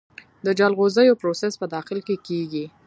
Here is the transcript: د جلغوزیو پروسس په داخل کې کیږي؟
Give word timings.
د 0.45 0.47
جلغوزیو 0.59 1.19
پروسس 1.21 1.53
په 1.61 1.65
داخل 1.75 1.99
کې 2.07 2.15
کیږي؟ 2.27 2.65